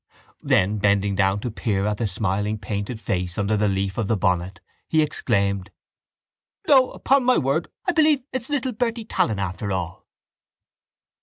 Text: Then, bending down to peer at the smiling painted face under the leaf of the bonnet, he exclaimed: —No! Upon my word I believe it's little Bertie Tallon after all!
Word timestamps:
Then, 0.41 0.79
bending 0.79 1.13
down 1.13 1.41
to 1.41 1.51
peer 1.51 1.85
at 1.85 1.99
the 1.99 2.07
smiling 2.07 2.57
painted 2.57 2.99
face 2.99 3.37
under 3.37 3.55
the 3.55 3.67
leaf 3.67 3.99
of 3.99 4.07
the 4.07 4.17
bonnet, 4.17 4.59
he 4.87 5.03
exclaimed: 5.03 5.69
—No! 6.67 6.89
Upon 6.93 7.23
my 7.23 7.37
word 7.37 7.67
I 7.85 7.91
believe 7.91 8.23
it's 8.33 8.49
little 8.49 8.71
Bertie 8.71 9.05
Tallon 9.05 9.37
after 9.37 9.71
all! 9.71 10.07